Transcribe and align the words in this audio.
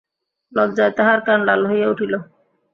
লজ্জায় 0.51 0.93
তাহার 0.97 1.19
কান 1.27 1.39
লাল 1.47 1.61
হইয়া 1.69 1.87
উঠিল। 1.89 2.13